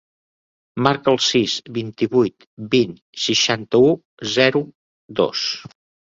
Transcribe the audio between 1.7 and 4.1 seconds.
vint-i-vuit, vint, seixanta-u,